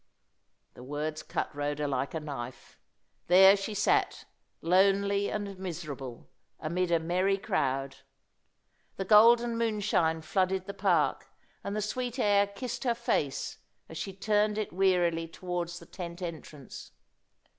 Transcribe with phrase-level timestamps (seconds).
[0.73, 2.79] The words cut Rhoda like a knife.
[3.27, 4.25] There she sat,
[4.59, 6.27] lonely and miserable,
[6.59, 7.97] amid a merry crowd.
[8.95, 11.27] The golden moonshine flooded the park,
[11.63, 16.23] and the sweet air kissed her face as she turned it wearily towards the tent
[16.23, 16.93] entrance.